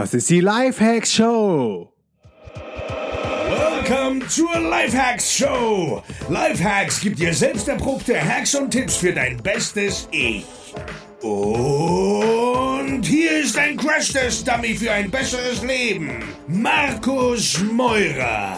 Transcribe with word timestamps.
Das 0.00 0.14
ist 0.14 0.30
die 0.30 0.40
Lifehacks 0.40 1.12
Show. 1.12 1.92
Welcome 3.50 4.26
zur 4.28 4.58
Lifehacks 4.58 5.30
Show. 5.30 6.02
Lifehacks 6.30 7.02
gibt 7.02 7.18
dir 7.18 7.34
selbst 7.34 7.68
erprobte 7.68 8.18
Hacks 8.18 8.54
und 8.54 8.70
Tipps 8.70 8.96
für 8.96 9.12
dein 9.12 9.36
bestes 9.42 10.08
Ich. 10.10 10.46
Und 11.20 13.02
hier 13.02 13.42
ist 13.42 13.58
ein 13.58 13.76
Crash-Test-Dummy 13.76 14.74
für 14.74 14.90
ein 14.90 15.10
besseres 15.10 15.62
Leben. 15.62 16.24
Markus 16.48 17.62
Meurer. 17.70 18.56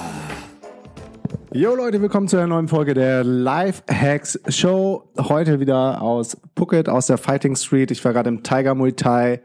Jo 1.53 1.75
Leute, 1.75 2.01
willkommen 2.01 2.29
zu 2.29 2.37
einer 2.37 2.47
neuen 2.47 2.69
Folge 2.69 2.95
der 2.95 3.25
Lifehacks 3.25 4.39
Show. 4.47 5.11
Heute 5.19 5.59
wieder 5.59 6.03
aus 6.03 6.37
Phuket, 6.57 6.89
aus 6.89 7.09
der 7.09 7.19
Fighting 7.19 7.57
Street. 7.57 7.91
Ich 7.91 8.05
war 8.05 8.13
gerade 8.13 8.29
im 8.29 8.45
Tiger 8.45 8.77
Muay 8.77 8.93
Thai 8.93 9.41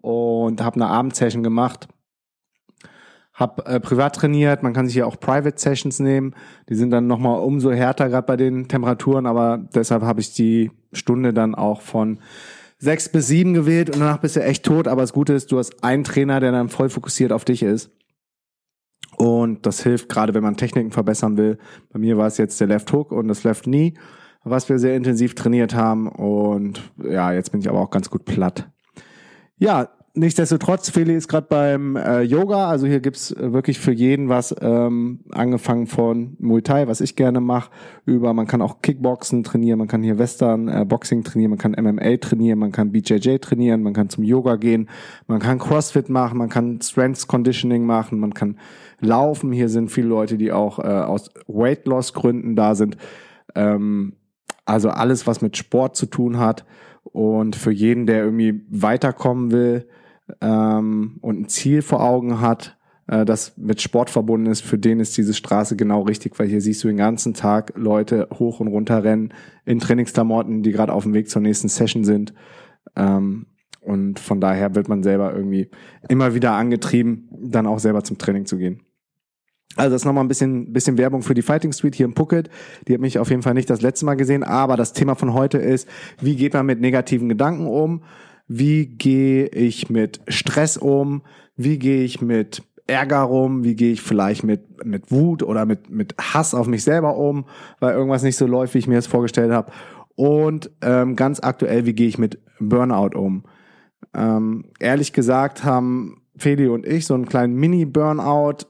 und 0.00 0.62
habe 0.62 0.76
eine 0.76 0.88
Abendsession 0.88 1.42
gemacht. 1.42 1.88
Hab 3.34 3.68
äh, 3.68 3.78
privat 3.78 4.16
trainiert, 4.16 4.62
man 4.62 4.72
kann 4.72 4.86
sich 4.86 4.94
hier 4.94 5.06
auch 5.06 5.20
Private 5.20 5.58
Sessions 5.58 6.00
nehmen. 6.00 6.34
Die 6.68 6.74
sind 6.74 6.90
dann 6.90 7.06
nochmal 7.06 7.40
umso 7.40 7.70
härter, 7.70 8.08
gerade 8.08 8.26
bei 8.26 8.36
den 8.36 8.66
Temperaturen, 8.66 9.26
aber 9.26 9.58
deshalb 9.74 10.02
habe 10.02 10.20
ich 10.20 10.34
die 10.34 10.72
Stunde 10.92 11.32
dann 11.32 11.54
auch 11.54 11.80
von 11.80 12.18
sechs 12.78 13.08
bis 13.08 13.26
sieben 13.26 13.54
gewählt 13.54 13.90
und 13.90 14.00
danach 14.00 14.18
bist 14.18 14.36
du 14.36 14.42
echt 14.42 14.64
tot. 14.64 14.88
Aber 14.88 15.02
das 15.02 15.12
Gute 15.12 15.34
ist, 15.34 15.52
du 15.52 15.58
hast 15.58 15.84
einen 15.84 16.04
Trainer, 16.04 16.40
der 16.40 16.52
dann 16.52 16.68
voll 16.68 16.88
fokussiert 16.88 17.32
auf 17.32 17.44
dich 17.44 17.62
ist. 17.62 17.90
Und 19.16 19.66
das 19.66 19.82
hilft 19.82 20.08
gerade, 20.08 20.34
wenn 20.34 20.42
man 20.42 20.56
Techniken 20.56 20.92
verbessern 20.92 21.36
will. 21.36 21.58
Bei 21.92 21.98
mir 21.98 22.16
war 22.16 22.28
es 22.28 22.38
jetzt 22.38 22.60
der 22.60 22.68
Left 22.68 22.92
Hook 22.92 23.10
und 23.10 23.26
das 23.28 23.42
Left 23.42 23.64
Knee, 23.64 23.94
was 24.44 24.68
wir 24.68 24.78
sehr 24.78 24.96
intensiv 24.96 25.34
trainiert 25.34 25.74
haben. 25.74 26.08
Und 26.08 26.92
ja, 27.02 27.32
jetzt 27.32 27.50
bin 27.50 27.60
ich 27.60 27.68
aber 27.68 27.80
auch 27.80 27.90
ganz 27.90 28.10
gut 28.10 28.24
platt. 28.24 28.70
Ja, 29.58 29.88
nichtsdestotrotz, 30.14 30.90
Feli 30.90 31.14
ist 31.14 31.28
gerade 31.28 31.46
beim 31.48 31.96
äh, 31.96 32.22
Yoga. 32.22 32.68
Also 32.68 32.86
hier 32.86 33.00
gibt's 33.00 33.32
äh, 33.32 33.52
wirklich 33.52 33.78
für 33.78 33.92
jeden 33.92 34.28
was, 34.28 34.54
ähm, 34.60 35.20
angefangen 35.32 35.86
von 35.86 36.36
Muay 36.38 36.62
Thai, 36.62 36.86
was 36.86 37.00
ich 37.00 37.16
gerne 37.16 37.40
mache, 37.40 37.70
über 38.06 38.32
man 38.34 38.46
kann 38.46 38.62
auch 38.62 38.82
Kickboxen 38.82 39.42
trainieren, 39.42 39.78
man 39.78 39.88
kann 39.88 40.02
hier 40.02 40.18
Western 40.18 40.68
äh, 40.68 40.84
Boxing 40.84 41.24
trainieren, 41.24 41.50
man 41.50 41.58
kann 41.58 41.72
MMA 41.72 42.16
trainieren, 42.18 42.58
man 42.58 42.72
kann 42.72 42.92
BJJ 42.92 43.38
trainieren, 43.38 43.82
man 43.82 43.94
kann 43.94 44.08
zum 44.08 44.24
Yoga 44.24 44.56
gehen, 44.56 44.88
man 45.26 45.40
kann 45.40 45.58
Crossfit 45.58 46.08
machen, 46.08 46.38
man 46.38 46.48
kann 46.48 46.80
Strength 46.80 47.26
Conditioning 47.26 47.84
machen, 47.84 48.20
man 48.20 48.34
kann 48.34 48.58
laufen. 49.00 49.52
Hier 49.52 49.68
sind 49.68 49.90
viele 49.90 50.08
Leute, 50.08 50.38
die 50.38 50.52
auch 50.52 50.78
äh, 50.78 50.82
aus 50.82 51.30
Weight 51.46 51.86
Loss 51.86 52.12
Gründen 52.14 52.56
da 52.56 52.74
sind. 52.74 52.96
Ähm, 53.54 54.14
also 54.64 54.90
alles, 54.90 55.26
was 55.26 55.40
mit 55.40 55.56
Sport 55.56 55.96
zu 55.96 56.06
tun 56.06 56.38
hat. 56.38 56.64
Und 57.04 57.56
für 57.56 57.72
jeden, 57.72 58.06
der 58.06 58.22
irgendwie 58.22 58.62
weiterkommen 58.68 59.50
will, 59.50 59.88
ähm, 60.40 61.18
und 61.20 61.40
ein 61.40 61.48
Ziel 61.48 61.82
vor 61.82 62.02
Augen 62.02 62.40
hat, 62.40 62.76
äh, 63.06 63.24
das 63.24 63.56
mit 63.56 63.80
Sport 63.80 64.10
verbunden 64.10 64.46
ist, 64.46 64.62
für 64.62 64.78
den 64.78 65.00
ist 65.00 65.16
diese 65.16 65.34
Straße 65.34 65.76
genau 65.76 66.02
richtig, 66.02 66.38
weil 66.38 66.48
hier 66.48 66.60
siehst 66.60 66.84
du 66.84 66.88
den 66.88 66.96
ganzen 66.96 67.34
Tag 67.34 67.72
Leute 67.76 68.28
hoch 68.38 68.60
und 68.60 68.68
runter 68.68 69.02
rennen 69.02 69.32
in 69.64 69.80
Trainingsklamotten, 69.80 70.62
die 70.62 70.72
gerade 70.72 70.92
auf 70.92 71.04
dem 71.04 71.14
Weg 71.14 71.30
zur 71.30 71.42
nächsten 71.42 71.68
Session 71.68 72.04
sind. 72.04 72.34
Ähm, 72.94 73.46
und 73.80 74.18
von 74.18 74.40
daher 74.40 74.74
wird 74.74 74.88
man 74.88 75.02
selber 75.02 75.34
irgendwie 75.34 75.70
immer 76.08 76.34
wieder 76.34 76.52
angetrieben, 76.52 77.28
dann 77.30 77.66
auch 77.66 77.78
selber 77.78 78.04
zum 78.04 78.18
Training 78.18 78.44
zu 78.44 78.58
gehen. 78.58 78.82
Also 79.78 79.92
das 79.94 80.02
ist 80.02 80.06
nochmal 80.06 80.24
ein 80.24 80.28
bisschen, 80.28 80.72
bisschen 80.72 80.98
Werbung 80.98 81.22
für 81.22 81.34
die 81.34 81.42
Fighting 81.42 81.72
Street 81.72 81.94
hier 81.94 82.06
in 82.06 82.14
Phuket. 82.14 82.50
Die 82.86 82.94
hat 82.94 83.00
mich 83.00 83.18
auf 83.18 83.30
jeden 83.30 83.42
Fall 83.42 83.54
nicht 83.54 83.70
das 83.70 83.80
letzte 83.80 84.04
Mal 84.04 84.16
gesehen, 84.16 84.42
aber 84.42 84.76
das 84.76 84.92
Thema 84.92 85.14
von 85.14 85.32
heute 85.32 85.58
ist, 85.58 85.88
wie 86.20 86.36
geht 86.36 86.52
man 86.52 86.66
mit 86.66 86.80
negativen 86.80 87.28
Gedanken 87.28 87.66
um? 87.66 88.02
wie 88.48 88.86
gehe 88.86 89.46
ich 89.46 89.90
mit 89.90 90.20
Stress 90.26 90.78
um, 90.78 91.22
wie 91.56 91.78
gehe 91.78 92.02
ich 92.02 92.22
mit 92.22 92.62
Ärger 92.86 93.28
um, 93.30 93.62
wie 93.62 93.76
gehe 93.76 93.92
ich 93.92 94.00
vielleicht 94.00 94.42
mit, 94.42 94.84
mit 94.84 95.12
Wut 95.12 95.42
oder 95.42 95.66
mit, 95.66 95.90
mit 95.90 96.14
Hass 96.18 96.54
auf 96.54 96.66
mich 96.66 96.82
selber 96.82 97.16
um, 97.16 97.44
weil 97.78 97.94
irgendwas 97.94 98.22
nicht 98.22 98.36
so 98.36 98.46
läuft, 98.46 98.72
wie 98.72 98.78
ich 98.78 98.88
mir 98.88 98.94
das 98.94 99.06
vorgestellt 99.06 99.52
habe. 99.52 99.70
Und 100.16 100.70
ähm, 100.80 101.14
ganz 101.14 101.40
aktuell, 101.40 101.84
wie 101.84 101.92
gehe 101.92 102.08
ich 102.08 102.18
mit 102.18 102.38
Burnout 102.58 103.16
um? 103.16 103.44
Ähm, 104.14 104.64
ehrlich 104.80 105.12
gesagt 105.12 105.62
haben 105.64 106.22
Feli 106.36 106.68
und 106.68 106.86
ich 106.86 107.04
so 107.04 107.14
einen 107.14 107.26
kleinen 107.26 107.54
Mini-Burnout 107.56 108.64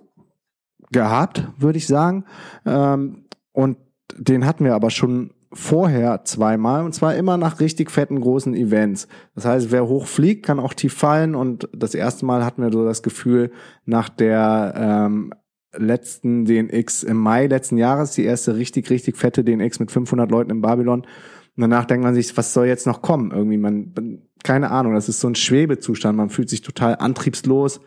gehabt, 0.92 1.48
würde 1.58 1.78
ich 1.78 1.86
sagen. 1.86 2.24
Ähm, 2.64 3.24
und 3.52 3.76
den 4.16 4.46
hatten 4.46 4.64
wir 4.64 4.74
aber 4.74 4.90
schon 4.90 5.32
vorher 5.52 6.24
zweimal 6.24 6.84
und 6.84 6.94
zwar 6.94 7.14
immer 7.16 7.36
nach 7.38 7.60
richtig 7.60 7.90
fetten 7.90 8.20
großen 8.20 8.54
Events. 8.54 9.08
Das 9.34 9.46
heißt, 9.46 9.72
wer 9.72 9.86
hoch 9.86 10.06
fliegt, 10.06 10.44
kann 10.44 10.60
auch 10.60 10.74
tief 10.74 10.94
fallen 10.94 11.34
und 11.34 11.68
das 11.72 11.94
erste 11.94 12.26
Mal 12.26 12.44
hatten 12.44 12.62
wir 12.62 12.70
so 12.70 12.84
das 12.84 13.02
Gefühl 13.02 13.50
nach 13.86 14.08
der 14.10 14.74
ähm, 14.76 15.32
letzten 15.76 16.44
DNX 16.44 17.02
im 17.02 17.16
Mai 17.16 17.46
letzten 17.46 17.78
Jahres, 17.78 18.12
die 18.12 18.24
erste 18.24 18.56
richtig, 18.56 18.90
richtig 18.90 19.16
fette 19.16 19.44
DNX 19.44 19.80
mit 19.80 19.90
500 19.90 20.30
Leuten 20.30 20.50
in 20.50 20.60
Babylon. 20.60 21.00
Und 21.00 21.62
danach 21.62 21.86
denkt 21.86 22.04
man 22.04 22.14
sich, 22.14 22.36
was 22.36 22.52
soll 22.52 22.66
jetzt 22.66 22.86
noch 22.86 23.02
kommen? 23.02 23.30
Irgendwie, 23.32 23.58
man, 23.58 23.92
keine 24.44 24.70
Ahnung, 24.70 24.94
das 24.94 25.08
ist 25.08 25.20
so 25.20 25.28
ein 25.28 25.34
Schwebezustand. 25.34 26.16
Man 26.16 26.30
fühlt 26.30 26.48
sich 26.48 26.62
total 26.62 26.96
antriebslos 26.96 27.80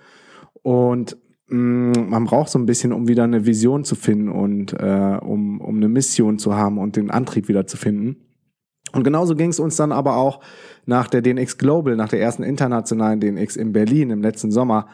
und 0.62 1.18
man 1.52 2.24
braucht 2.26 2.50
so 2.50 2.58
ein 2.58 2.66
bisschen, 2.66 2.94
um 2.94 3.08
wieder 3.08 3.26
eine 3.26 3.46
Vision 3.46 3.84
zu 3.84 3.96
finden 3.96 4.30
und 4.30 4.74
äh, 4.74 5.18
um, 5.22 5.60
um 5.60 5.78
eine 5.78 5.90
Mission 5.90 6.40
zu 6.40 6.56
haben 6.56 6.78
und 6.78 6.96
den 6.96 7.12
Antrieb 7.12 7.50
wieder 7.50 7.68
zu 7.68 7.78
finden. 7.78 8.16
Und 8.94 9.04
genauso 9.04 9.36
ging 9.36 9.50
es 9.50 9.60
uns 9.60 9.76
dann 9.76 9.92
aber 9.92 10.16
auch 10.16 10.40
nach 10.86 11.08
der 11.08 11.22
DNX 11.22 11.58
Global, 11.58 11.96
nach 11.96 12.10
der 12.10 12.22
ersten 12.22 12.44
internationalen 12.44 13.20
DNX 13.20 13.56
in 13.56 13.74
Berlin 13.74 14.12
im 14.12 14.22
letzten 14.22 14.52
Sommer. 14.52 14.88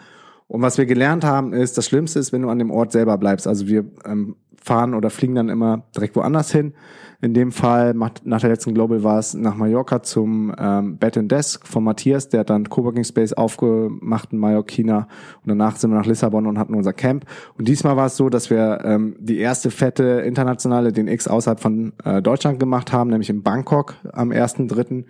Und 0.47 0.61
was 0.61 0.77
wir 0.77 0.85
gelernt 0.85 1.23
haben, 1.23 1.53
ist, 1.53 1.77
das 1.77 1.85
Schlimmste 1.85 2.19
ist, 2.19 2.31
wenn 2.31 2.41
du 2.41 2.49
an 2.49 2.59
dem 2.59 2.71
Ort 2.71 2.91
selber 2.91 3.17
bleibst. 3.17 3.47
Also 3.47 3.67
wir 3.67 3.85
ähm, 4.05 4.35
fahren 4.67 4.93
oder 4.93 5.09
fliegen 5.09 5.35
dann 5.35 5.49
immer 5.49 5.83
direkt 5.95 6.15
woanders 6.15 6.51
hin. 6.51 6.73
In 7.19 7.33
dem 7.33 7.51
Fall, 7.51 7.95
nach 7.95 8.41
der 8.41 8.51
letzten 8.51 8.75
Global 8.75 9.03
war 9.03 9.17
es 9.17 9.33
nach 9.33 9.55
Mallorca 9.55 10.03
zum 10.03 10.53
ähm, 10.59 10.97
Bed 10.97 11.17
and 11.17 11.31
Desk 11.31 11.65
von 11.65 11.83
Matthias, 11.83 12.29
der 12.29 12.41
hat 12.41 12.51
dann 12.51 12.69
Coworking 12.69 13.03
Space 13.03 13.33
aufgemacht 13.33 14.33
in 14.33 14.37
Mallorquina 14.37 15.07
und 15.41 15.47
danach 15.47 15.77
sind 15.77 15.89
wir 15.89 15.97
nach 15.97 16.05
Lissabon 16.05 16.45
und 16.45 16.59
hatten 16.59 16.75
unser 16.75 16.93
Camp. 16.93 17.25
Und 17.57 17.67
diesmal 17.67 17.97
war 17.97 18.05
es 18.05 18.17
so, 18.17 18.29
dass 18.29 18.51
wir 18.51 18.81
ähm, 18.83 19.15
die 19.19 19.39
erste 19.39 19.71
fette 19.71 20.03
internationale 20.03 20.93
DNX 20.93 21.27
außerhalb 21.27 21.59
von 21.59 21.93
äh, 22.03 22.21
Deutschland 22.21 22.59
gemacht 22.59 22.93
haben, 22.93 23.09
nämlich 23.09 23.31
in 23.31 23.41
Bangkok 23.41 23.95
am 24.13 24.29
1.3. 24.29 25.05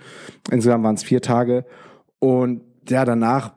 Insgesamt 0.49 0.85
waren 0.85 0.95
es 0.95 1.03
vier 1.03 1.21
Tage. 1.21 1.65
Und 2.19 2.61
ja, 2.87 3.03
danach 3.03 3.56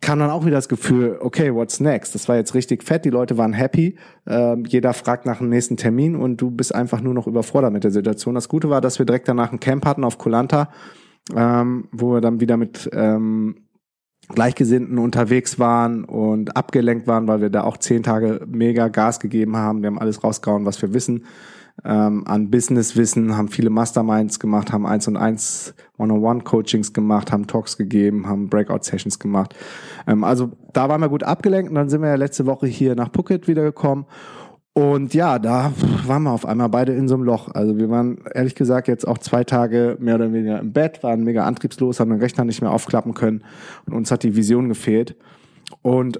kam 0.00 0.18
dann 0.18 0.30
auch 0.30 0.44
wieder 0.44 0.56
das 0.56 0.68
Gefühl, 0.68 1.18
okay, 1.20 1.54
what's 1.54 1.80
next? 1.80 2.14
Das 2.14 2.28
war 2.28 2.36
jetzt 2.36 2.54
richtig 2.54 2.82
fett, 2.82 3.04
die 3.04 3.10
Leute 3.10 3.38
waren 3.38 3.52
happy, 3.52 3.96
ähm, 4.26 4.64
jeder 4.66 4.92
fragt 4.92 5.26
nach 5.26 5.38
dem 5.38 5.48
nächsten 5.48 5.76
Termin 5.76 6.16
und 6.16 6.40
du 6.40 6.50
bist 6.50 6.74
einfach 6.74 7.00
nur 7.00 7.14
noch 7.14 7.26
überfordert 7.26 7.72
mit 7.72 7.84
der 7.84 7.90
Situation. 7.90 8.34
Das 8.34 8.48
Gute 8.48 8.70
war, 8.70 8.80
dass 8.80 8.98
wir 8.98 9.06
direkt 9.06 9.28
danach 9.28 9.52
ein 9.52 9.60
Camp 9.60 9.84
hatten 9.86 10.04
auf 10.04 10.18
Kolanta, 10.18 10.70
ähm, 11.34 11.88
wo 11.92 12.12
wir 12.12 12.20
dann 12.20 12.40
wieder 12.40 12.56
mit 12.56 12.90
ähm, 12.92 13.56
Gleichgesinnten 14.28 14.98
unterwegs 14.98 15.58
waren 15.58 16.04
und 16.04 16.56
abgelenkt 16.56 17.06
waren, 17.06 17.28
weil 17.28 17.40
wir 17.40 17.50
da 17.50 17.64
auch 17.64 17.76
zehn 17.76 18.02
Tage 18.02 18.40
mega 18.46 18.88
Gas 18.88 19.20
gegeben 19.20 19.56
haben. 19.56 19.82
Wir 19.82 19.88
haben 19.88 19.98
alles 19.98 20.24
rausgehauen, 20.24 20.64
was 20.64 20.80
wir 20.80 20.94
wissen 20.94 21.24
ähm, 21.84 22.24
an 22.26 22.50
Businesswissen, 22.50 23.36
haben 23.36 23.48
viele 23.48 23.70
Masterminds 23.70 24.38
gemacht, 24.38 24.72
haben 24.72 24.86
eins 24.86 25.08
und 25.08 25.16
eins 25.16 25.74
One-on-One-Coachings 25.98 26.92
gemacht, 26.92 27.32
haben 27.32 27.46
Talks 27.46 27.76
gegeben, 27.76 28.28
haben 28.28 28.48
Breakout-Sessions 28.48 29.18
gemacht. 29.18 29.54
Ähm, 30.06 30.24
also 30.24 30.52
da 30.72 30.88
waren 30.88 31.00
wir 31.00 31.08
gut 31.08 31.24
abgelenkt 31.24 31.70
und 31.70 31.74
dann 31.74 31.88
sind 31.88 32.02
wir 32.02 32.08
ja 32.08 32.14
letzte 32.14 32.46
Woche 32.46 32.66
hier 32.66 32.94
nach 32.94 33.10
Phuket 33.12 33.48
wiedergekommen. 33.48 34.06
Und 34.72 35.14
ja, 35.14 35.38
da 35.38 35.72
waren 36.06 36.24
wir 36.24 36.32
auf 36.32 36.46
einmal 36.46 36.68
beide 36.68 36.92
in 36.94 37.06
so 37.06 37.14
einem 37.14 37.24
Loch. 37.24 37.48
Also 37.54 37.78
wir 37.78 37.90
waren 37.90 38.18
ehrlich 38.34 38.56
gesagt 38.56 38.88
jetzt 38.88 39.06
auch 39.06 39.18
zwei 39.18 39.44
Tage 39.44 39.96
mehr 40.00 40.16
oder 40.16 40.32
weniger 40.32 40.58
im 40.58 40.72
Bett, 40.72 41.02
waren 41.02 41.22
mega 41.22 41.44
antriebslos, 41.44 42.00
haben 42.00 42.10
den 42.10 42.20
Rechner 42.20 42.44
nicht 42.44 42.60
mehr 42.60 42.72
aufklappen 42.72 43.14
können 43.14 43.44
und 43.86 43.94
uns 43.94 44.10
hat 44.10 44.24
die 44.24 44.34
Vision 44.34 44.68
gefehlt. 44.68 45.16
Und 45.82 46.18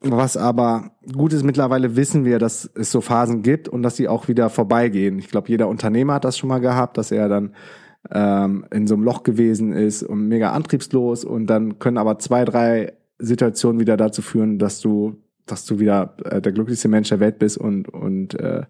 was 0.00 0.36
aber 0.36 0.92
gut 1.12 1.32
ist, 1.32 1.42
mittlerweile 1.42 1.96
wissen 1.96 2.24
wir, 2.24 2.38
dass 2.38 2.70
es 2.74 2.90
so 2.92 3.00
Phasen 3.00 3.42
gibt 3.42 3.68
und 3.68 3.82
dass 3.82 3.96
sie 3.96 4.08
auch 4.08 4.28
wieder 4.28 4.48
vorbeigehen. 4.48 5.18
Ich 5.18 5.28
glaube, 5.28 5.48
jeder 5.48 5.68
Unternehmer 5.68 6.14
hat 6.14 6.24
das 6.24 6.38
schon 6.38 6.48
mal 6.48 6.60
gehabt, 6.60 6.98
dass 6.98 7.10
er 7.10 7.28
dann 7.28 7.54
ähm, 8.10 8.64
in 8.72 8.86
so 8.86 8.94
einem 8.94 9.02
Loch 9.02 9.24
gewesen 9.24 9.72
ist 9.72 10.02
und 10.02 10.28
mega 10.28 10.52
antriebslos 10.52 11.24
und 11.24 11.46
dann 11.46 11.78
können 11.78 11.98
aber 11.98 12.18
zwei, 12.18 12.44
drei 12.44 12.92
Situationen 13.18 13.80
wieder 13.80 13.96
dazu 13.96 14.22
führen, 14.22 14.58
dass 14.58 14.80
du, 14.80 15.16
dass 15.46 15.64
du 15.64 15.80
wieder 15.80 16.14
äh, 16.24 16.40
der 16.40 16.52
glücklichste 16.52 16.88
Mensch 16.88 17.08
der 17.08 17.18
Welt 17.18 17.40
bist 17.40 17.58
und, 17.58 17.88
und 17.88 18.38
äh, 18.38 18.62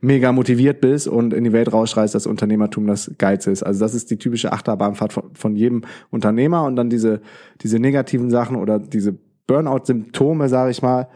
mega 0.00 0.30
motiviert 0.30 0.80
bist 0.80 1.08
und 1.08 1.34
in 1.34 1.42
die 1.42 1.52
Welt 1.52 1.72
rausschreist, 1.72 2.14
dass 2.14 2.28
Unternehmertum 2.28 2.86
das 2.86 3.10
Geilste 3.18 3.50
ist. 3.50 3.64
Also 3.64 3.80
das 3.80 3.94
ist 3.94 4.12
die 4.12 4.18
typische 4.18 4.52
Achterbahnfahrt 4.52 5.12
von, 5.12 5.24
von 5.34 5.56
jedem 5.56 5.82
Unternehmer 6.10 6.64
und 6.64 6.76
dann 6.76 6.88
diese, 6.88 7.20
diese 7.62 7.80
negativen 7.80 8.30
Sachen 8.30 8.56
oder 8.56 8.78
diese 8.78 9.18
Burnout-Symptome, 9.48 10.48
sage 10.48 10.70
ich 10.70 10.82
mal, 10.82 11.08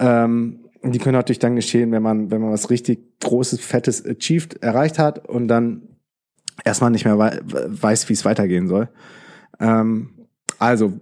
ähm, 0.00 0.64
die 0.82 0.98
können 0.98 1.14
natürlich 1.14 1.38
dann 1.38 1.54
geschehen, 1.54 1.92
wenn 1.92 2.02
man, 2.02 2.30
wenn 2.30 2.42
man 2.42 2.50
was 2.50 2.68
richtig 2.68 3.20
Großes, 3.20 3.60
Fettes 3.60 4.04
achieved, 4.04 4.62
erreicht 4.62 4.98
hat 4.98 5.28
und 5.28 5.48
dann 5.48 5.88
erstmal 6.64 6.90
nicht 6.90 7.04
mehr 7.04 7.18
wei 7.18 7.38
weiß, 7.42 8.08
wie 8.08 8.12
es 8.12 8.24
weitergehen 8.24 8.68
soll. 8.68 8.88
Ähm, 9.60 10.26
also, 10.58 10.92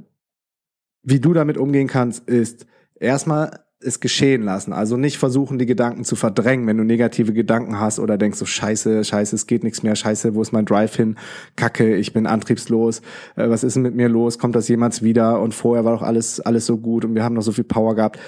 wie 1.03 1.21
du 1.21 1.33
damit 1.33 1.57
umgehen 1.57 1.89
kannst, 1.89 2.29
ist 2.29 2.67
erstmal 2.95 3.61
es 3.83 4.01
geschehen 4.01 4.43
lassen. 4.43 4.73
Also 4.73 4.97
nicht 4.97 5.19
versuchen, 5.19 5.59
die 5.59 5.67
Gedanken 5.67 6.05
zu 6.05 6.17
verdrängen, 6.17 6.67
wenn 6.67 6.79
du 6.79 6.85
negative 6.85 7.33
Gedanken 7.33 7.79
hast 7.79 7.99
oder 7.99 8.19
denkst 8.19 8.39
so, 8.39 8.47
scheiße, 8.47 9.05
scheiße, 9.05 9.37
es 9.37 9.47
geht 9.47 9.65
nichts 9.65 9.83
mehr, 9.83 9.97
scheiße, 9.97 10.35
wo 10.35 10.43
ist 10.43 10.53
mein 10.53 10.65
Drive 10.65 10.97
hin? 10.97 11.17
Kacke, 11.57 11.97
ich 11.97 12.13
bin 12.13 12.27
antriebslos, 12.27 13.01
äh, 13.37 13.49
was 13.49 13.65
ist 13.65 13.75
denn 13.75 13.83
mit 13.83 13.95
mir 13.95 14.09
los? 14.09 14.39
Kommt 14.39 14.57
das 14.57 14.69
jemals 14.69 15.03
wieder? 15.03 15.41
Und 15.41 15.55
vorher 15.55 15.85
war 15.85 15.93
doch 15.93 16.03
alles, 16.03 16.41
alles 16.41 16.67
so 16.67 16.79
gut 16.79 17.05
und 17.05 17.15
wir 17.15 17.25
haben 17.25 17.35
noch 17.35 17.43
so 17.43 17.53
viel 17.53 17.65
Power 17.65 17.95
gehabt. 17.95 18.19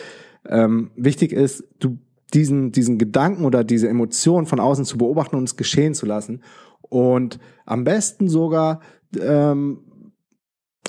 Ähm, 0.48 0.90
wichtig 0.96 1.32
ist, 1.32 1.64
du 1.78 1.98
diesen, 2.34 2.72
diesen 2.72 2.98
Gedanken 2.98 3.44
oder 3.44 3.64
diese 3.64 3.88
Emotion 3.88 4.46
von 4.46 4.60
außen 4.60 4.84
zu 4.84 4.98
beobachten 4.98 5.36
und 5.36 5.44
es 5.44 5.56
geschehen 5.56 5.94
zu 5.94 6.04
lassen. 6.04 6.42
Und 6.82 7.38
am 7.64 7.84
besten 7.84 8.28
sogar 8.28 8.80
ähm, 9.20 9.78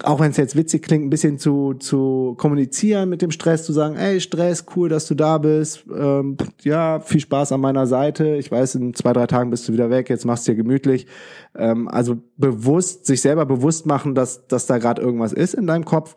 auch 0.04 0.20
wenn 0.20 0.32
es 0.32 0.38
jetzt 0.38 0.58
witzig 0.58 0.84
klingt, 0.84 1.06
ein 1.06 1.10
bisschen 1.10 1.40
zu, 1.40 1.74
zu 1.76 2.36
kommunizieren 2.38 3.10
mit 3.10 3.22
dem 3.22 3.32
Stress, 3.32 3.64
zu 3.64 3.72
sagen, 3.72 3.96
ey, 3.96 4.20
Stress, 4.20 4.66
cool, 4.76 4.90
dass 4.90 5.08
du 5.08 5.16
da 5.16 5.38
bist. 5.38 5.86
Ähm, 5.96 6.36
ja, 6.64 7.00
viel 7.00 7.22
Spaß 7.22 7.54
an 7.54 7.62
meiner 7.62 7.88
Seite. 7.88 8.36
Ich 8.36 8.52
weiß, 8.52 8.76
in 8.76 8.94
zwei, 8.94 9.14
drei 9.14 9.26
Tagen 9.26 9.52
bist 9.52 9.68
du 9.68 9.74
wieder 9.74 9.90
weg, 9.90 10.10
jetzt 10.10 10.26
machst 10.26 10.48
du 10.48 10.52
dir 10.52 10.58
gemütlich. 10.58 11.08
Ähm, 11.56 11.88
also 11.88 12.18
bewusst, 12.36 13.06
sich 13.06 13.22
selber 13.22 13.46
bewusst 13.46 13.86
machen, 13.86 14.16
dass, 14.16 14.48
dass 14.48 14.66
da 14.66 14.80
gerade 14.80 15.02
irgendwas 15.02 15.32
ist 15.32 15.54
in 15.54 15.66
deinem 15.66 15.86
Kopf 15.86 16.16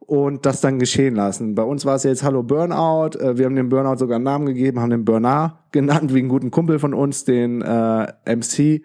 und 0.00 0.44
das 0.44 0.60
dann 0.60 0.78
geschehen 0.80 1.14
lassen. 1.14 1.54
Bei 1.54 1.62
uns 1.62 1.84
war 1.84 1.94
es 1.94 2.02
jetzt 2.02 2.24
Hallo 2.24 2.42
Burnout. 2.42 3.18
Äh, 3.18 3.38
wir 3.38 3.46
haben 3.46 3.54
dem 3.54 3.68
Burnout 3.68 3.98
sogar 3.98 4.16
einen 4.16 4.24
Namen 4.24 4.46
gegeben, 4.46 4.80
haben 4.80 4.90
den 4.90 5.04
Bernard 5.04 5.54
genannt, 5.70 6.12
wie 6.12 6.18
einen 6.18 6.28
guten 6.28 6.50
Kumpel 6.50 6.80
von 6.80 6.92
uns, 6.92 7.24
den 7.24 7.62
äh, 7.62 8.12
MC 8.26 8.82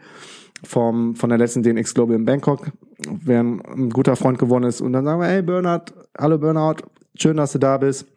vom, 0.63 1.15
von 1.15 1.29
der 1.29 1.39
letzten 1.39 1.63
DNX 1.63 1.93
Global 1.93 2.15
in 2.15 2.25
Bangkok, 2.25 2.71
wer 2.99 3.41
ein, 3.41 3.89
guter 3.89 4.15
Freund 4.15 4.39
geworden 4.39 4.63
ist. 4.63 4.81
Und 4.81 4.93
dann 4.93 5.05
sagen 5.05 5.21
wir, 5.21 5.27
hey 5.27 5.41
Bernhard, 5.41 5.93
hallo 6.17 6.37
Burnout, 6.37 6.77
schön, 7.15 7.37
dass 7.37 7.51
du 7.53 7.59
da 7.59 7.77
bist. 7.77 8.07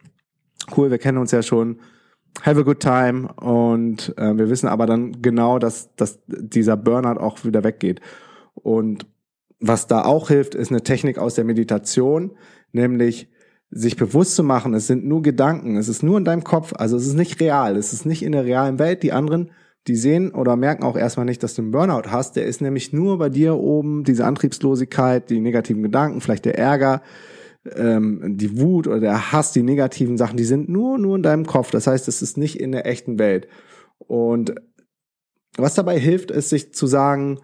Cool, 0.75 0.91
wir 0.91 0.97
kennen 0.97 1.17
uns 1.17 1.31
ja 1.31 1.41
schon. 1.41 1.79
Have 2.43 2.59
a 2.59 2.63
good 2.63 2.79
time. 2.79 3.31
Und 3.33 4.13
äh, 4.17 4.37
wir 4.37 4.49
wissen 4.49 4.67
aber 4.67 4.85
dann 4.85 5.21
genau, 5.21 5.59
dass, 5.59 5.93
dass 5.95 6.19
dieser 6.27 6.77
Burnout 6.77 7.19
auch 7.19 7.43
wieder 7.43 7.63
weggeht. 7.63 7.99
Und 8.53 9.05
was 9.59 9.87
da 9.87 10.03
auch 10.03 10.29
hilft, 10.29 10.55
ist 10.55 10.71
eine 10.71 10.81
Technik 10.81 11.17
aus 11.19 11.35
der 11.35 11.43
Meditation, 11.43 12.31
nämlich 12.71 13.29
sich 13.69 13.95
bewusst 13.95 14.35
zu 14.35 14.43
machen, 14.43 14.73
es 14.73 14.87
sind 14.87 15.05
nur 15.05 15.21
Gedanken, 15.21 15.77
es 15.77 15.87
ist 15.87 16.03
nur 16.03 16.17
in 16.17 16.25
deinem 16.25 16.43
Kopf, 16.43 16.73
also 16.75 16.97
es 16.97 17.07
ist 17.07 17.13
nicht 17.13 17.39
real, 17.39 17.77
es 17.77 17.93
ist 17.93 18.05
nicht 18.05 18.21
in 18.21 18.33
der 18.33 18.43
realen 18.43 18.79
Welt. 18.79 19.01
Die 19.01 19.13
anderen 19.13 19.51
die 19.87 19.95
sehen 19.95 20.31
oder 20.31 20.55
merken 20.55 20.83
auch 20.83 20.95
erstmal 20.95 21.25
nicht, 21.25 21.41
dass 21.43 21.55
du 21.55 21.63
einen 21.63 21.71
Burnout 21.71 22.09
hast. 22.09 22.35
Der 22.35 22.45
ist 22.45 22.61
nämlich 22.61 22.93
nur 22.93 23.17
bei 23.17 23.29
dir 23.29 23.55
oben, 23.55 24.03
diese 24.03 24.25
Antriebslosigkeit, 24.25 25.29
die 25.29 25.39
negativen 25.39 25.81
Gedanken, 25.81 26.21
vielleicht 26.21 26.45
der 26.45 26.57
Ärger, 26.57 27.01
ähm, 27.75 28.37
die 28.37 28.59
Wut 28.59 28.87
oder 28.87 28.99
der 28.99 29.31
Hass, 29.31 29.53
die 29.53 29.63
negativen 29.63 30.17
Sachen, 30.17 30.37
die 30.37 30.43
sind 30.43 30.69
nur, 30.69 30.97
nur 30.97 31.15
in 31.15 31.23
deinem 31.23 31.45
Kopf. 31.45 31.71
Das 31.71 31.87
heißt, 31.87 32.07
es 32.07 32.21
ist 32.21 32.37
nicht 32.37 32.59
in 32.59 32.71
der 32.71 32.85
echten 32.85 33.17
Welt. 33.17 33.47
Und 33.97 34.55
was 35.57 35.73
dabei 35.73 35.99
hilft, 35.99 36.31
ist, 36.31 36.49
sich 36.49 36.73
zu 36.73 36.87
sagen, 36.87 37.39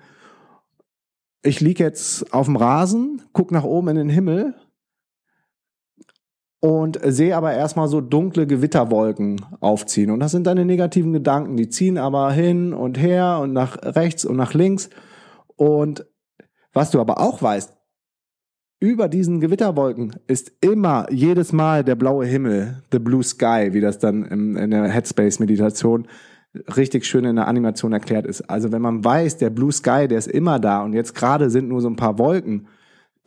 ich 1.43 1.59
liege 1.59 1.83
jetzt 1.83 2.33
auf 2.33 2.45
dem 2.45 2.55
Rasen, 2.55 3.21
guck 3.33 3.51
nach 3.51 3.63
oben 3.63 3.89
in 3.89 3.95
den 3.95 4.09
Himmel 4.09 4.55
und 6.59 6.99
sehe 7.03 7.35
aber 7.35 7.53
erstmal 7.53 7.87
so 7.87 8.01
dunkle 8.01 8.47
Gewitterwolken 8.47 9.45
aufziehen. 9.59 10.09
Und 10.11 10.19
das 10.19 10.31
sind 10.31 10.47
deine 10.47 10.65
negativen 10.65 11.13
Gedanken. 11.13 11.55
Die 11.55 11.69
ziehen 11.69 11.97
aber 11.97 12.31
hin 12.31 12.73
und 12.73 12.99
her 12.99 13.39
und 13.41 13.53
nach 13.53 13.77
rechts 13.83 14.25
und 14.25 14.37
nach 14.37 14.53
links. 14.53 14.89
Und 15.55 16.05
was 16.73 16.91
du 16.91 16.99
aber 16.99 17.19
auch 17.19 17.41
weißt, 17.41 17.73
über 18.79 19.07
diesen 19.07 19.39
Gewitterwolken 19.39 20.15
ist 20.27 20.51
immer 20.61 21.07
jedes 21.11 21.51
Mal 21.51 21.83
der 21.83 21.95
blaue 21.95 22.25
Himmel, 22.25 22.83
the 22.91 22.99
blue 22.99 23.23
sky, 23.23 23.69
wie 23.71 23.81
das 23.81 23.97
dann 23.97 24.23
in 24.25 24.71
der 24.71 24.87
Headspace-Meditation 24.87 26.07
richtig 26.75 27.05
schön 27.05 27.25
in 27.25 27.35
der 27.35 27.47
Animation 27.47 27.93
erklärt 27.93 28.25
ist. 28.25 28.41
Also 28.49 28.71
wenn 28.71 28.81
man 28.81 29.03
weiß, 29.03 29.37
der 29.37 29.49
blue 29.49 29.71
sky, 29.71 30.07
der 30.07 30.19
ist 30.19 30.27
immer 30.27 30.59
da 30.59 30.83
und 30.83 30.93
jetzt 30.93 31.15
gerade 31.15 31.49
sind 31.49 31.69
nur 31.69 31.81
so 31.81 31.89
ein 31.89 31.95
paar 31.95 32.19
Wolken, 32.19 32.67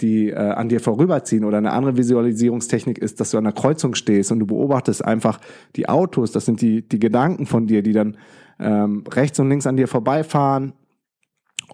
die 0.00 0.31
äh, 0.31 0.35
an 0.35 0.69
dir 0.69 0.81
vorüberziehen. 0.81 1.44
Oder 1.44 1.58
eine 1.58 1.73
andere 1.73 1.97
Visualisierungstechnik 1.97 2.99
ist, 2.99 3.20
dass 3.20 3.31
du 3.31 3.38
an 3.38 3.44
der 3.44 3.52
Kreuzung 3.52 3.94
stehst 3.94 4.32
und 4.32 4.41
du 4.41 4.47
beobachtest 4.47 5.05
einfach 5.05 5.41
die 5.76 5.88
Autos, 5.88 6.32
das 6.32 6.44
sind 6.44 6.61
die, 6.61 6.87
die 6.87 6.99
Gedanken 6.99 7.47
von 7.47 7.67
dir, 7.67 7.82
die 7.82 7.93
dann 7.93 8.17
ähm, 8.58 9.05
rechts 9.11 9.38
und 9.38 9.49
links 9.49 9.67
an 9.67 9.76
dir 9.76 9.88
vorbeifahren. 9.88 10.73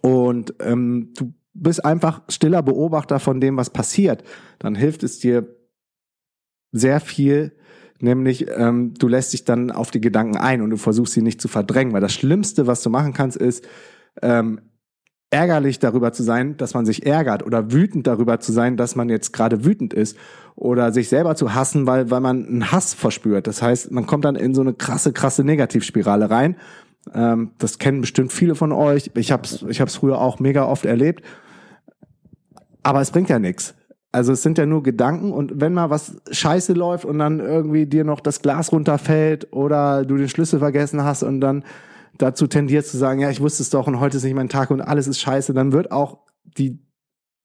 Und 0.02 0.55
ähm, 0.61 1.12
du 1.17 1.32
bist 1.55 1.84
einfach 1.84 2.23
stiller 2.28 2.62
Beobachter 2.62 3.19
von 3.19 3.40
dem, 3.40 3.56
was 3.56 3.70
passiert. 3.70 4.23
Dann 4.58 4.75
hilft 4.75 5.02
es 5.02 5.19
dir 5.19 5.46
sehr 6.73 7.00
viel, 7.00 7.52
nämlich 8.00 8.46
ähm, 8.55 8.94
du 8.99 9.08
lässt 9.08 9.32
dich 9.32 9.44
dann 9.44 9.70
auf 9.70 9.90
die 9.90 10.00
Gedanken 10.00 10.37
ein 10.37 10.61
und 10.61 10.70
du 10.70 10.76
versuchst 10.76 11.14
sie 11.14 11.23
nicht 11.23 11.40
zu 11.40 11.49
verdrängen, 11.49 11.93
weil 11.93 12.00
das 12.00 12.12
Schlimmste, 12.12 12.67
was 12.67 12.82
du 12.82 12.90
machen 12.90 13.14
kannst, 13.14 13.37
ist 13.37 13.67
ähm, 14.23 14.61
ärgerlich 15.37 15.79
darüber 15.79 16.12
zu 16.12 16.23
sein, 16.23 16.56
dass 16.56 16.73
man 16.73 16.87
sich 16.87 17.05
ärgert 17.05 17.44
oder 17.44 17.71
wütend 17.71 18.06
darüber 18.06 18.41
zu 18.41 18.53
sein, 18.53 18.79
dass 18.79 18.97
man 18.97 19.11
jetzt 19.11 19.35
gerade 19.35 19.67
wütend 19.67 19.93
ist 19.93 20.17
oder 20.55 20.93
sich 20.93 21.11
selber 21.11 21.37
zu 21.37 21.55
hassen, 21.55 21.87
weil, 21.87 22.11
weil 22.11 22.21
man 22.21 22.47
einen 22.47 22.73
Hass 22.73 22.94
verspürt. 22.94 23.47
Das 23.47 23.61
heißt, 23.61 23.91
man 23.91 24.06
kommt 24.06 24.25
dann 24.25 24.35
in 24.35 24.55
so 24.55 24.62
eine 24.62 24.73
krasse, 24.73 25.12
krasse 25.12 25.44
Negativspirale 25.44 26.31
rein. 26.31 26.56
Ähm, 27.12 27.50
das 27.59 27.79
kennen 27.79 28.00
bestimmt 28.00 28.33
viele 28.33 28.55
von 28.55 28.73
euch. 28.73 29.11
Ich 29.15 29.31
habe 29.31 29.43
es 29.44 29.62
ich 29.69 29.83
hab's 29.83 29.97
früher 29.97 30.19
auch 30.19 30.38
mega 30.38 30.65
oft 30.65 30.87
erlebt. 30.87 31.23
Aber 32.83 33.03
es 33.03 33.11
bringt 33.11 33.29
ja 33.29 33.38
nichts. 33.38 33.75
Also 34.12 34.33
es 34.33 34.43
sind 34.43 34.56
ja 34.56 34.65
nur 34.65 34.83
Gedanken 34.83 35.33
und 35.33 35.61
wenn 35.61 35.75
mal 35.75 35.91
was 35.91 36.17
scheiße 36.31 36.73
läuft 36.73 37.05
und 37.05 37.19
dann 37.19 37.41
irgendwie 37.41 37.85
dir 37.85 38.05
noch 38.05 38.21
das 38.21 38.41
Glas 38.41 38.73
runterfällt 38.73 39.53
oder 39.53 40.06
du 40.06 40.17
den 40.17 40.31
Schlüssel 40.31 40.61
vergessen 40.61 41.05
hast 41.05 41.23
und 41.23 41.43
dann 41.43 41.62
dazu 42.18 42.46
tendiert 42.46 42.86
zu 42.86 42.96
sagen, 42.96 43.20
ja, 43.20 43.30
ich 43.30 43.40
wusste 43.40 43.62
es 43.62 43.70
doch 43.70 43.86
und 43.86 44.00
heute 44.00 44.16
ist 44.16 44.24
nicht 44.24 44.34
mein 44.34 44.48
Tag 44.48 44.70
und 44.70 44.80
alles 44.80 45.06
ist 45.06 45.20
scheiße, 45.20 45.54
dann 45.54 45.72
wird 45.72 45.90
auch 45.90 46.18
die 46.44 46.78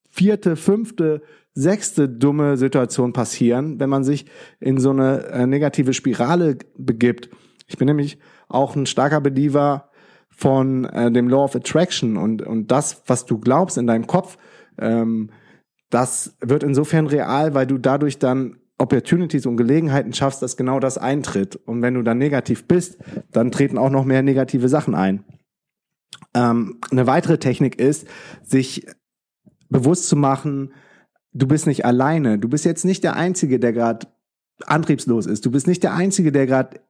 vierte, 0.09 0.56
fünfte, 0.56 1.21
sechste 1.53 2.07
dumme 2.07 2.57
Situation 2.57 3.13
passieren, 3.13 3.79
wenn 3.79 3.89
man 3.89 4.03
sich 4.03 4.25
in 4.59 4.77
so 4.77 4.91
eine 4.91 5.25
äh, 5.25 5.45
negative 5.45 5.94
Spirale 5.94 6.57
begibt. 6.77 7.29
Ich 7.68 7.77
bin 7.77 7.88
nämlich 7.88 8.19
auch 8.47 8.75
ein 8.75 8.85
starker 8.85 9.21
Believer 9.21 9.89
von 10.29 10.85
äh, 10.85 11.12
dem 11.12 11.27
Law 11.27 11.44
of 11.44 11.56
Attraction 11.56 12.18
und, 12.18 12.41
und 12.41 12.71
das, 12.71 13.03
was 13.07 13.25
du 13.25 13.39
glaubst 13.39 13.77
in 13.77 13.88
deinem 13.88 14.07
Kopf, 14.07 14.38
ähm, 14.77 15.29
das 15.89 16.38
wird 16.39 16.63
insofern 16.63 17.07
real, 17.07 17.53
weil 17.53 17.68
du 17.68 17.77
dadurch 17.77 18.18
dann 18.18 18.57
Opportunities 18.81 19.45
und 19.45 19.57
Gelegenheiten 19.57 20.12
schaffst, 20.12 20.42
dass 20.42 20.57
genau 20.57 20.80
das 20.80 20.97
eintritt. 20.97 21.56
Und 21.56 21.81
wenn 21.81 21.94
du 21.94 22.02
dann 22.02 22.18
negativ 22.18 22.68
bist, 22.68 22.97
dann 23.31 23.52
treten 23.52 23.78
auch 23.78 23.92
noch 23.92 24.06
mehr 24.06 24.23
negative 24.23 24.69
Sachen 24.69 24.95
ein. 24.95 25.23
Ähm, 26.33 26.80
eine 26.90 27.06
weitere 27.07 27.38
Technik 27.38 27.80
ist, 27.80 28.07
sich 28.42 28.88
bewusst 29.69 30.07
zu 30.07 30.16
machen, 30.16 30.73
du 31.31 31.47
bist 31.47 31.68
nicht 31.68 31.85
alleine. 31.85 32.40
Du 32.40 32.50
bist 32.50 32.66
jetzt 32.66 32.83
nicht 32.83 33.04
der 33.04 33.16
Einzige, 33.16 33.59
der 33.59 33.71
gerade 33.71 34.07
antriebslos 34.66 35.28
ist. 35.28 35.45
Du 35.45 35.52
bist 35.52 35.68
nicht 35.68 35.83
der 35.83 35.94
Einzige, 35.94 36.31
der 36.31 36.47
gerade 36.47 36.81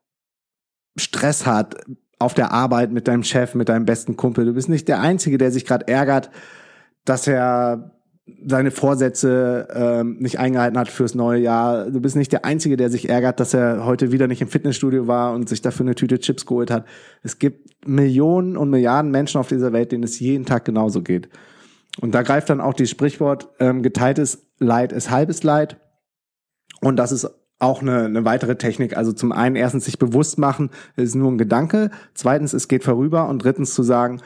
Stress 0.96 1.46
hat 1.46 1.76
auf 2.20 2.34
der 2.34 2.52
Arbeit 2.52 2.92
mit 2.92 3.08
deinem 3.08 3.24
Chef, 3.24 3.54
mit 3.54 3.68
deinem 3.68 3.86
besten 3.86 4.16
Kumpel. 4.16 4.46
Du 4.46 4.54
bist 4.54 4.70
nicht 4.70 4.88
der 4.88 5.02
Einzige, 5.02 5.38
der 5.38 5.52
sich 5.52 5.66
gerade 5.66 5.88
ärgert, 5.88 6.30
dass 7.04 7.28
er 7.28 8.01
seine 8.46 8.72
Vorsätze 8.72 9.68
ähm, 9.74 10.18
nicht 10.20 10.40
eingehalten 10.40 10.78
hat 10.78 10.90
fürs 10.90 11.16
neue 11.16 11.40
Jahr. 11.40 11.90
Du 11.90 12.00
bist 12.02 12.16
nicht 12.16 12.32
der 12.32 12.46
Einzige, 12.46 12.78
der 12.78 12.90
sich 12.90 13.10
ärgert, 13.10 13.40
dass 13.40 13.54
er 13.54 13.86
heute 13.86 14.12
wieder 14.12 14.28
nicht 14.28 14.42
im 14.42 14.48
Fitnessstudio 14.48 15.08
war 15.08 15.34
und 15.34 15.50
sich 15.50 15.62
dafür 15.62 15.86
eine 15.86 15.96
Tüte 15.96 16.20
Chips 16.20 16.46
geholt 16.46 16.72
hat. 16.72 16.86
Es 17.24 17.40
gibt 17.40 17.88
Millionen 17.88 18.58
und 18.58 18.70
Milliarden 18.70 19.12
Menschen 19.12 19.40
auf 19.40 19.48
dieser 19.48 19.74
Welt, 19.74 19.92
denen 19.92 20.04
es 20.04 20.20
jeden 20.20 20.46
Tag 20.46 20.66
genauso 20.66 21.02
geht. 21.02 21.30
Und 22.00 22.16
da 22.16 22.22
greift 22.22 22.50
dann 22.50 22.62
auch 22.62 22.74
die 22.74 22.88
Sprichwort, 22.88 23.50
ähm, 23.60 23.84
geteiltes 23.84 24.48
Leid 24.60 24.94
ist 24.94 25.12
halbes 25.12 25.44
Leid. 25.44 25.78
Und 26.80 26.98
das 26.98 27.12
ist 27.12 27.30
auch 27.60 27.82
eine, 27.82 28.06
eine 28.06 28.26
weitere 28.26 28.56
Technik. 28.56 28.98
Also 28.98 29.12
zum 29.12 29.32
einen 29.32 29.56
erstens 29.56 29.86
sich 29.86 30.00
bewusst 30.00 30.38
machen, 30.38 30.70
es 30.96 31.10
ist 31.10 31.16
nur 31.16 31.32
ein 31.32 31.38
Gedanke. 31.38 31.92
Zweitens, 32.14 32.54
es 32.54 32.68
geht 32.68 32.84
vorüber. 32.84 33.28
Und 33.28 33.44
drittens 33.44 33.74
zu 33.74 33.84
sagen, 33.84 34.22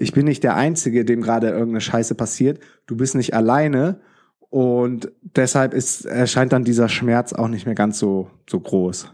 ich 0.00 0.12
bin 0.12 0.24
nicht 0.24 0.42
der 0.42 0.56
Einzige, 0.56 1.04
dem 1.04 1.20
gerade 1.20 1.48
irgendeine 1.48 1.82
Scheiße 1.82 2.14
passiert. 2.14 2.58
Du 2.86 2.96
bist 2.96 3.14
nicht 3.14 3.34
alleine. 3.34 4.00
Und 4.48 5.12
deshalb 5.20 5.74
ist, 5.74 6.06
erscheint 6.06 6.54
dann 6.54 6.64
dieser 6.64 6.88
Schmerz 6.88 7.34
auch 7.34 7.48
nicht 7.48 7.66
mehr 7.66 7.74
ganz 7.74 7.98
so, 7.98 8.30
so 8.48 8.58
groß. 8.58 9.12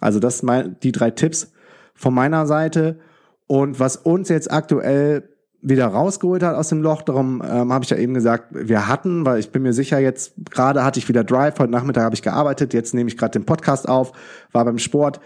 Also 0.00 0.20
das 0.20 0.38
sind 0.38 0.76
die 0.84 0.92
drei 0.92 1.10
Tipps 1.10 1.52
von 1.94 2.14
meiner 2.14 2.46
Seite. 2.46 3.00
Und 3.48 3.80
was 3.80 3.96
uns 3.96 4.28
jetzt 4.28 4.50
aktuell 4.50 5.28
wieder 5.60 5.88
rausgeholt 5.88 6.44
hat 6.44 6.54
aus 6.54 6.68
dem 6.68 6.82
Loch, 6.82 7.02
darum 7.02 7.42
ähm, 7.44 7.72
habe 7.72 7.82
ich 7.82 7.90
ja 7.90 7.96
eben 7.96 8.14
gesagt, 8.14 8.46
wir 8.52 8.86
hatten, 8.86 9.26
weil 9.26 9.40
ich 9.40 9.50
bin 9.50 9.62
mir 9.62 9.72
sicher, 9.72 9.98
jetzt 9.98 10.34
gerade 10.50 10.84
hatte 10.84 11.00
ich 11.00 11.08
wieder 11.08 11.24
Drive, 11.24 11.58
heute 11.58 11.72
Nachmittag 11.72 12.04
habe 12.04 12.14
ich 12.14 12.22
gearbeitet, 12.22 12.74
jetzt 12.74 12.94
nehme 12.94 13.08
ich 13.08 13.18
gerade 13.18 13.32
den 13.32 13.44
Podcast 13.44 13.88
auf, 13.88 14.12
war 14.52 14.64
beim 14.64 14.78
Sport. 14.78 15.20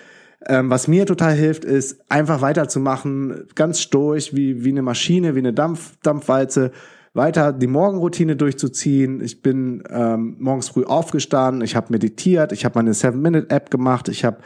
Ähm, 0.47 0.71
was 0.71 0.89
mir 0.89 1.05
total 1.05 1.35
hilft, 1.35 1.65
ist 1.65 2.01
einfach 2.11 2.41
weiterzumachen, 2.41 3.47
ganz 3.55 3.81
stoisch, 3.81 4.35
wie, 4.35 4.65
wie 4.65 4.71
eine 4.71 4.83
Maschine, 4.83 5.35
wie 5.35 5.41
eine 5.41 5.53
Dampf, 5.53 5.97
Dampfwalze, 6.03 6.73
weiter 7.13 7.53
die 7.53 7.67
Morgenroutine 7.67 8.37
durchzuziehen. 8.37 9.21
Ich 9.21 9.43
bin 9.43 9.83
ähm, 9.91 10.37
morgens 10.39 10.69
früh 10.69 10.85
aufgestanden, 10.85 11.63
ich 11.63 11.77
habe 11.77 11.89
meditiert, 11.91 12.53
ich 12.53 12.65
habe 12.65 12.79
meine 12.79 12.95
Seven-Minute-App 12.95 13.71
gemacht, 13.71 14.09
ich 14.09 14.25
habe 14.25 14.39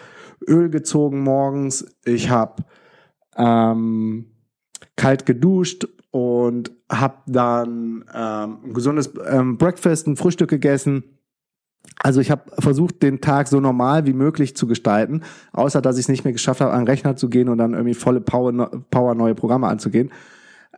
Öl 0.48 0.68
gezogen 0.68 1.22
morgens, 1.22 1.86
ich 2.04 2.30
habe 2.30 2.64
ähm, 3.36 4.26
kalt 4.96 5.26
geduscht 5.26 5.86
und 6.10 6.72
habe 6.90 7.18
dann 7.26 8.04
ähm, 8.14 8.58
ein 8.64 8.72
gesundes 8.72 9.12
ähm, 9.28 9.58
Breakfast, 9.58 10.06
ein 10.06 10.16
Frühstück 10.16 10.50
gegessen. 10.50 11.04
Also 12.02 12.20
ich 12.20 12.30
habe 12.30 12.42
versucht, 12.58 13.02
den 13.02 13.20
Tag 13.20 13.48
so 13.48 13.60
normal 13.60 14.06
wie 14.06 14.12
möglich 14.12 14.56
zu 14.56 14.66
gestalten, 14.66 15.22
außer 15.52 15.80
dass 15.80 15.96
ich 15.96 16.04
es 16.04 16.08
nicht 16.08 16.24
mehr 16.24 16.32
geschafft 16.32 16.60
habe, 16.60 16.72
an 16.72 16.80
den 16.80 16.88
Rechner 16.88 17.16
zu 17.16 17.28
gehen 17.28 17.48
und 17.48 17.58
dann 17.58 17.72
irgendwie 17.72 17.94
volle 17.94 18.20
Power, 18.20 18.52
Power 18.90 19.14
neue 19.14 19.34
Programme 19.34 19.68
anzugehen 19.68 20.10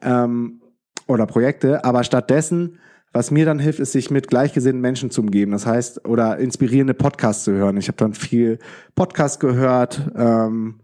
ähm, 0.02 0.60
oder 1.08 1.26
Projekte. 1.26 1.84
Aber 1.84 2.04
stattdessen, 2.04 2.78
was 3.12 3.30
mir 3.30 3.44
dann 3.44 3.58
hilft, 3.58 3.80
ist, 3.80 3.92
sich 3.92 4.10
mit 4.10 4.28
gleichgesinnten 4.28 4.80
Menschen 4.80 5.10
zu 5.10 5.22
umgeben. 5.22 5.52
Das 5.52 5.66
heißt, 5.66 6.06
oder 6.06 6.38
inspirierende 6.38 6.94
Podcasts 6.94 7.44
zu 7.44 7.52
hören. 7.52 7.76
Ich 7.76 7.88
habe 7.88 7.96
dann 7.96 8.14
viel 8.14 8.58
Podcast 8.94 9.40
gehört 9.40 10.00
ähm, 10.16 10.80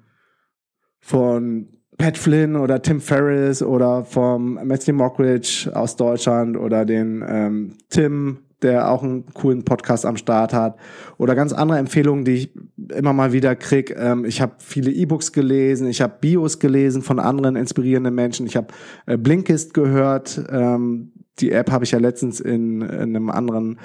von 0.99 1.69
Pat 1.99 2.17
Flynn 2.17 2.57
oder 2.57 2.81
Tim 2.83 3.01
Ferriss 3.01 3.63
oder 3.63 4.05
vom 4.05 4.55
Matthew 4.55 4.95
Mockridge 4.95 5.71
aus 5.75 5.95
Deutschland 5.97 6.57
oder 6.57 6.85
den 6.85 7.25
ähm, 7.29 7.75
Tim, 7.91 8.39
der 8.63 8.91
auch 8.91 9.03
einen 9.03 9.27
coolen 9.35 9.65
Podcast 9.65 10.07
am 10.07 10.17
Start 10.17 10.53
hat 10.53 10.77
oder 11.19 11.35
ganz 11.35 11.53
andere 11.53 11.79
Empfehlungen, 11.79 12.25
die 12.25 12.33
ich 12.33 12.51
immer 12.95 13.13
mal 13.13 13.33
wieder 13.33 13.57
krieg. 13.57 13.95
Ähm, 13.97 14.25
ich 14.25 14.41
habe 14.41 14.55
viele 14.59 14.91
E-Books 14.91 15.33
gelesen, 15.33 15.89
ich 15.89 16.01
habe 16.01 16.15
Bios 16.21 16.59
gelesen 16.59 17.03
von 17.03 17.19
anderen 17.19 17.57
inspirierenden 17.57 18.15
Menschen, 18.15 18.47
ich 18.47 18.57
habe 18.57 18.69
äh, 19.07 19.17
Blinkist 19.17 19.75
gehört. 19.75 20.43
Ähm, 20.51 21.13
die 21.39 21.53
App 21.53 21.71
habe 21.71 21.85
ich 21.85 21.93
ja 21.93 21.99
letztens 21.99 22.41
in, 22.41 22.83
in 22.83 23.17
einem 23.17 23.31
anderen 23.31 23.79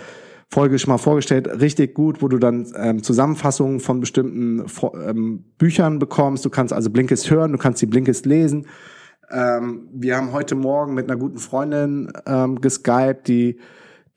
Folge 0.50 0.80
schon 0.80 0.92
mal 0.92 0.98
vorgestellt, 0.98 1.48
richtig 1.60 1.94
gut, 1.94 2.22
wo 2.22 2.28
du 2.30 2.38
dann 2.38 2.72
ähm, 2.76 3.04
Zusammenfassungen 3.04 3.80
von 3.80 4.00
bestimmten 4.00 4.66
ähm, 5.06 5.44
Büchern 5.58 6.00
bekommst. 6.00 6.46
Du 6.46 6.50
kannst 6.50 6.74
also 6.74 6.90
Blinkist 6.90 7.30
hören, 7.30 7.52
du 7.52 7.58
kannst 7.58 7.82
die 7.82 7.86
Blinkist 7.86 8.26
lesen. 8.26 8.68
Ähm, 9.30 9.90
wir 9.92 10.16
haben 10.16 10.32
heute 10.32 10.56
Morgen 10.56 10.94
mit 10.94 11.10
einer 11.10 11.20
guten 11.20 11.38
Freundin 11.38 12.12
ähm, 12.26 12.62
geskypt, 12.62 13.28
die 13.28 13.60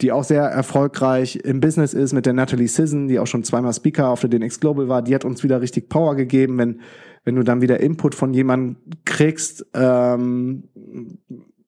die 0.01 0.13
auch 0.13 0.25
sehr 0.25 0.45
erfolgreich 0.45 1.37
im 1.37 1.61
Business 1.61 1.95
ist, 1.95 2.13
mit 2.13 2.27
der 2.27 2.33
Natalie 2.33 2.69
Sisson, 2.69 3.09
die 3.09 3.19
auch 3.19 3.27
schon 3.27 3.45
zweimal 3.45 3.73
Speaker 3.73 4.09
auf 4.09 4.21
der 4.21 4.31
DNX 4.31 4.61
Global 4.61 4.89
war. 4.89 5.03
Die 5.03 5.15
hat 5.15 5.25
uns 5.25 5.43
wieder 5.43 5.61
richtig 5.61 5.89
Power 5.89 6.17
gegeben, 6.17 6.59
wenn 6.59 6.81
wenn 7.25 7.37
du 7.37 7.43
dann 7.43 7.61
wieder 7.61 7.81
Input 7.81 8.15
von 8.15 8.33
jemandem 8.33 8.77
kriegst, 9.05 9.67
ähm, 9.75 10.65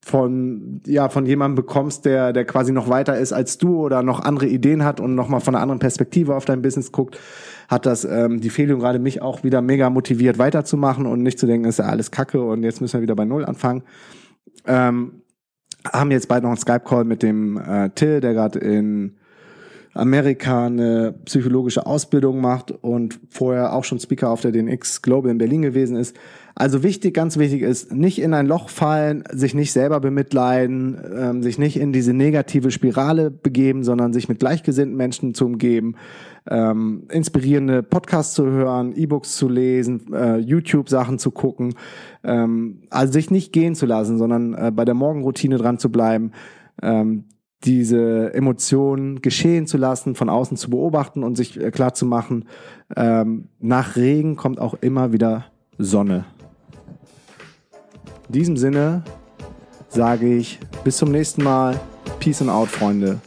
von 0.05 0.81
ja 0.87 1.09
von 1.09 1.27
jemandem 1.27 1.57
bekommst, 1.57 2.05
der 2.07 2.33
der 2.33 2.45
quasi 2.45 2.73
noch 2.73 2.89
weiter 2.89 3.19
ist 3.19 3.33
als 3.33 3.59
du 3.59 3.77
oder 3.77 4.03
noch 4.03 4.21
andere 4.21 4.47
Ideen 4.47 4.83
hat 4.83 4.99
und 4.99 5.15
noch 5.15 5.29
mal 5.29 5.41
von 5.41 5.55
einer 5.55 5.63
anderen 5.63 5.79
Perspektive 5.79 6.35
auf 6.35 6.45
dein 6.45 6.63
Business 6.63 6.91
guckt, 6.91 7.19
hat 7.69 7.87
das 7.87 8.05
ähm, 8.05 8.41
die 8.41 8.51
Fehlung 8.51 8.81
gerade 8.81 8.99
mich 8.99 9.23
auch 9.23 9.45
wieder 9.45 9.63
mega 9.63 9.91
motiviert 9.91 10.39
weiterzumachen 10.39 11.07
und 11.07 11.23
nicht 11.23 11.39
zu 11.39 11.47
denken, 11.47 11.69
ist 11.69 11.79
ja 11.79 11.85
alles 11.85 12.11
Kacke 12.11 12.43
und 12.43 12.65
jetzt 12.65 12.81
müssen 12.81 12.95
wir 12.95 13.03
wieder 13.03 13.15
bei 13.15 13.25
Null 13.25 13.45
anfangen. 13.45 13.83
Ähm, 14.67 15.22
haben 15.91 16.11
jetzt 16.11 16.29
bald 16.29 16.43
noch 16.43 16.51
einen 16.51 16.59
Skype 16.59 16.85
Call 16.85 17.05
mit 17.05 17.23
dem 17.23 17.57
äh, 17.57 17.91
Till, 17.91 18.21
der 18.21 18.35
gerade 18.35 18.59
in 18.59 19.15
Amerika 19.95 20.67
eine 20.67 21.15
psychologische 21.25 21.87
Ausbildung 21.87 22.41
macht 22.41 22.71
und 22.71 23.21
vorher 23.29 23.75
auch 23.75 23.85
schon 23.85 24.01
Speaker 24.01 24.31
auf 24.31 24.41
der 24.41 24.53
DNX 24.53 25.03
Global 25.03 25.31
in 25.31 25.39
Berlin 25.39 25.63
gewesen 25.63 25.97
ist. 25.97 26.17
Also 26.63 26.85
wichtig, 26.85 27.13
ganz 27.13 27.39
wichtig 27.39 27.63
ist, 27.63 27.93
nicht 27.93 28.21
in 28.21 28.35
ein 28.35 28.47
Loch 28.47 28.69
fallen, 28.69 29.25
sich 29.33 29.53
nicht 29.53 29.73
selber 29.73 29.99
bemitleiden, 29.99 30.97
ähm, 31.13 31.43
sich 31.43 31.59
nicht 31.59 31.77
in 31.77 31.93
diese 31.93 32.15
negative 32.15 32.71
Spirale 32.71 33.33
begeben, 33.33 33.83
sondern 33.83 34.13
sich 34.13 34.29
mit 34.29 34.39
gleichgesinnten 34.39 34.97
Menschen 34.97 35.35
zu 35.35 35.45
umgeben, 35.47 35.97
ähm, 36.49 37.09
inspirierende 37.11 37.83
Podcasts 37.83 38.35
zu 38.35 38.47
hören, 38.47 38.93
E-Books 38.95 39.35
zu 39.35 39.49
lesen, 39.49 40.15
äh, 40.15 40.37
YouTube-Sachen 40.37 41.19
zu 41.19 41.33
gucken, 41.33 41.75
ähm, 42.23 42.83
also 42.91 43.13
sich 43.13 43.33
nicht 43.33 43.53
gehen 43.53 43.75
zu 43.75 43.87
lassen, 43.87 44.17
sondern 44.17 44.55
äh, 44.55 44.71
bei 44.73 44.85
der 44.85 44.95
Morgenroutine 44.95 45.59
dran 45.59 45.81
zu 45.81 45.91
bleiben, 45.91 46.31
ähm, 46.81 47.25
diese 47.65 48.33
Emotionen 48.35 49.21
geschehen 49.21 49.67
zu 49.67 49.79
lassen, 49.79 50.15
von 50.15 50.29
außen 50.29 50.57
zu 50.57 50.71
beobachten 50.71 51.25
und 51.25 51.35
sich 51.37 51.61
äh, 51.61 51.73
klar 51.73 51.95
zu 51.95 52.07
machen, 52.07 52.45
ähm, 52.95 53.49
nach 53.59 53.97
Regen 53.97 54.37
kommt 54.37 54.61
auch 54.61 54.75
immer 54.75 55.13
wieder 55.13 55.47
Sonne. 55.77 56.25
In 58.33 58.39
diesem 58.39 58.57
Sinne 58.57 59.03
sage 59.91 60.27
ich 60.37 60.59
bis 60.85 60.97
zum 60.97 61.13
nächsten 61.13 61.45
Mal. 61.45 61.79
Peace 62.19 62.41
and 62.41 62.49
out, 62.49 62.69
Freunde. 62.69 63.21